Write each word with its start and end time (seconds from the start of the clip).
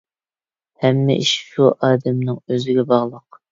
ھەممە 0.85 1.17
ئىش 1.25 1.35
شۇ 1.51 1.69
ئادەمنىڭ 1.73 2.43
ئۆزىگە 2.47 2.89
باغلىق. 2.97 3.43